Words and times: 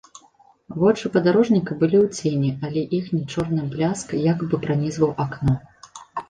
Вочы 0.83 1.09
падарожніка 1.17 1.75
былі 1.83 1.97
ў 2.05 2.21
цені, 2.21 2.49
але 2.69 2.81
іхні 3.01 3.19
чорны 3.35 3.67
бляск 3.75 4.17
як 4.31 4.37
бы 4.49 4.61
пранізваў 4.65 5.13
акно. 5.29 5.55